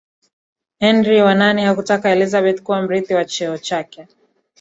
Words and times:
henry 0.79 1.21
wa 1.21 1.33
nane 1.35 1.65
hakutaka 1.65 2.09
elizabeth 2.09 2.63
kuwa 2.63 2.81
mrithi 2.81 3.13
wa 3.13 3.25
cheo 3.25 3.57
chake 3.57 4.07